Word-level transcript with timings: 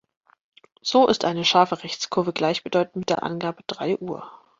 So 0.81 1.05
ist 1.09 1.25
eine 1.25 1.45
scharfe 1.45 1.83
Rechtskurve 1.83 2.33
gleichbedeutend 2.33 2.95
mit 2.95 3.09
der 3.11 3.21
Angabe 3.21 3.61
„drei 3.67 3.97
Uhr“. 3.99 4.31